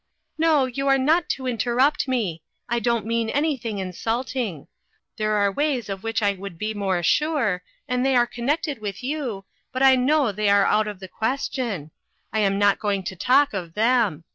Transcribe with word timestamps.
"No, 0.39 0.65
you 0.65 0.87
are 0.87 0.97
not 0.97 1.29
to 1.29 1.45
interrupt 1.45 2.07
me. 2.07 2.41
I 2.67 2.79
don't 2.79 3.05
mean 3.05 3.29
anything 3.29 3.77
insulting. 3.77 4.65
There 5.17 5.33
are 5.33 5.51
ways 5.51 5.89
of 5.89 6.01
which 6.01 6.23
I 6.23 6.33
would 6.33 6.57
be 6.57 6.73
more 6.73 7.03
sure, 7.03 7.61
and 7.87 8.03
they 8.03 8.15
are 8.15 8.25
connected 8.25 8.79
with 8.81 9.03
you, 9.03 9.45
but 9.71 9.83
I 9.83 9.95
know 9.95 10.31
they 10.31 10.49
are 10.49 10.65
out 10.65 10.87
of 10.87 11.01
the 11.01 11.07
question. 11.07 11.91
I 12.33 12.39
am 12.39 12.57
not 12.57 12.79
going 12.79 13.03
to 13.03 13.15
talk 13.15 13.53
of 13.53 13.75
them. 13.75 14.23